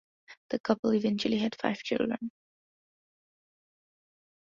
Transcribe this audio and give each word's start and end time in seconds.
The 0.49 0.57
couple 0.57 0.95
eventually 0.95 1.37
had 1.37 1.55
five 1.61 1.77
children. 1.83 2.31